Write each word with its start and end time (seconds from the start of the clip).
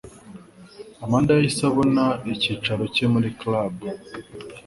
Amanda 1.05 1.29
yahise 1.37 1.61
abona 1.71 2.03
icyicaro 2.33 2.83
cye 2.95 3.05
muri 3.13 3.29
club 3.39 3.73